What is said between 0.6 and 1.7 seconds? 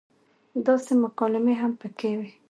داسې مکالمې